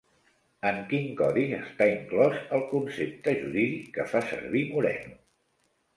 En 0.69 0.79
quin 0.93 1.03
codi 1.19 1.43
està 1.57 1.87
inclòs 1.91 2.39
el 2.59 2.65
concepte 2.73 3.37
jurídic 3.43 3.95
que 3.99 4.11
fa 4.15 4.23
servir 4.35 4.65
Moreno? 4.75 5.19